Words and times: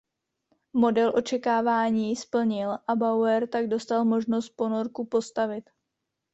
Model 0.73 1.11
očekávání 1.15 2.15
splnil 2.15 2.71
a 2.87 2.95
Bauer 2.95 3.47
tak 3.47 3.67
dostal 3.67 4.05
možnost 4.05 4.49
ponorku 4.49 5.05
postavit. 5.05 5.69